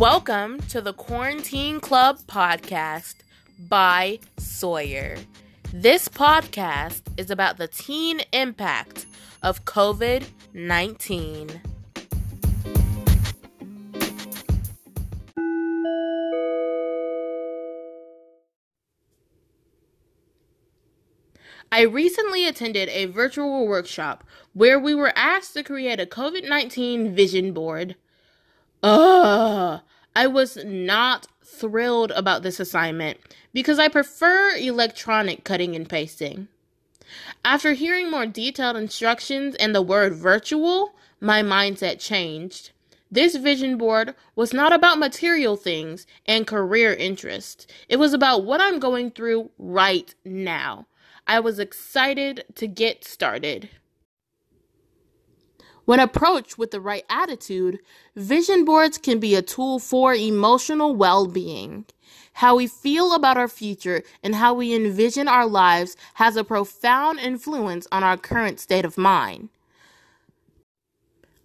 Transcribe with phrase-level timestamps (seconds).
[0.00, 3.16] Welcome to the Quarantine Club podcast
[3.68, 5.18] by Sawyer.
[5.74, 9.04] This podcast is about the teen impact
[9.42, 10.24] of COVID
[10.54, 11.60] 19.
[21.70, 24.24] I recently attended a virtual workshop
[24.54, 27.96] where we were asked to create a COVID 19 vision board.
[28.82, 29.82] Ugh,
[30.14, 33.18] I was not thrilled about this assignment
[33.52, 36.48] because I prefer electronic cutting and pasting.
[37.44, 42.70] After hearing more detailed instructions and the word virtual, my mindset changed.
[43.10, 47.66] This vision board was not about material things and career interests.
[47.88, 50.86] It was about what I'm going through right now.
[51.26, 53.68] I was excited to get started.
[55.84, 57.80] When approached with the right attitude,
[58.14, 61.86] vision boards can be a tool for emotional well being.
[62.34, 67.18] How we feel about our future and how we envision our lives has a profound
[67.18, 69.48] influence on our current state of mind.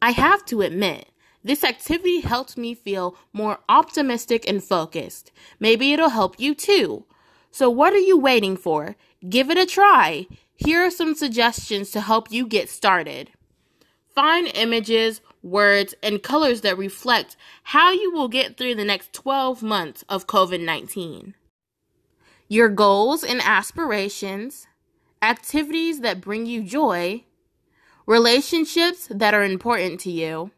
[0.02, 1.10] I have to admit,
[1.44, 5.32] this activity helped me feel more optimistic and focused.
[5.60, 7.06] Maybe it'll help you too.
[7.52, 8.96] So, what are you waiting for?
[9.28, 10.28] Give it a try.
[10.56, 13.32] Here are some suggestions to help you get started.
[14.16, 19.62] Find images, words, and colors that reflect how you will get through the next 12
[19.62, 21.36] months of COVID 19.
[22.48, 24.68] Your goals and aspirations,
[25.22, 27.26] activities that bring you joy,
[28.06, 30.52] relationships that are important to you,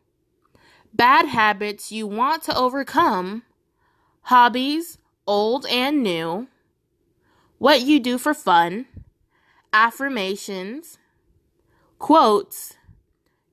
[0.94, 3.44] bad habits you want to overcome,
[4.24, 6.48] hobbies, old and new
[7.58, 8.86] what you do for fun,
[9.74, 10.98] affirmations,
[11.98, 12.77] quotes,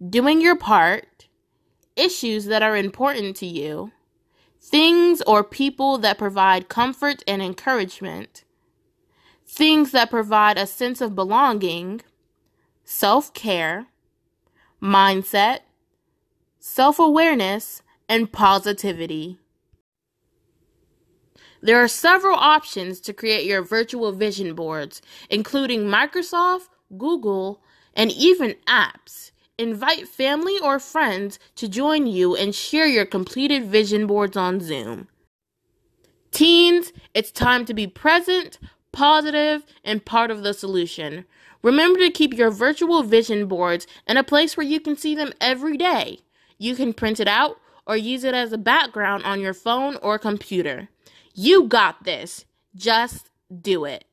[0.08, 1.28] doing your part,
[1.96, 3.92] issues that are important to you,
[4.60, 8.44] things or people that provide comfort and encouragement,
[9.46, 12.00] things that provide a sense of belonging,
[12.84, 13.86] self care,
[14.82, 15.60] mindset,
[16.58, 19.38] self awareness, and positivity.
[21.62, 27.62] There are several options to create your virtual vision boards, including Microsoft, Google,
[27.94, 29.30] and even apps.
[29.56, 35.06] Invite family or friends to join you and share your completed vision boards on Zoom.
[36.32, 38.58] Teens, it's time to be present,
[38.90, 41.24] positive, and part of the solution.
[41.62, 45.32] Remember to keep your virtual vision boards in a place where you can see them
[45.40, 46.18] every day.
[46.58, 50.18] You can print it out or use it as a background on your phone or
[50.18, 50.88] computer.
[51.32, 52.44] You got this.
[52.74, 54.04] Just do it.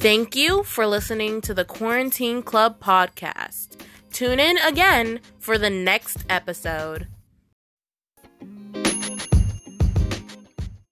[0.00, 3.82] Thank you for listening to the Quarantine Club podcast.
[4.10, 7.06] Tune in again for the next episode.